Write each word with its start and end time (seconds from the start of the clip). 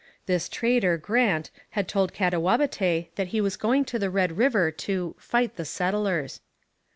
This 0.25 0.49
trader 0.49 0.97
Grant 0.97 1.51
had 1.77 1.87
told 1.87 2.11
Katawabetay 2.11 3.09
that 3.17 3.27
he 3.27 3.39
was 3.39 3.55
going 3.55 3.85
to 3.85 3.99
the 3.99 4.09
Red 4.09 4.35
River 4.35 4.71
'to 4.71 5.15
fight 5.19 5.57
the 5.57 5.63
settlers.' 5.65 6.41